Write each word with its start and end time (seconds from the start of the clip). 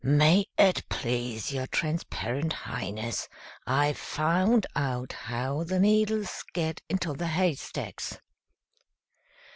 "May 0.03 0.47
it 0.57 0.81
please 0.89 1.51
your 1.51 1.67
Transparent 1.67 2.53
Highness, 2.53 3.29
I've 3.67 3.99
found 3.99 4.65
out 4.75 5.13
how 5.13 5.63
the 5.63 5.79
needles 5.79 6.43
get 6.55 6.81
into 6.89 7.13
the 7.13 7.27
haystacks." 7.27 8.17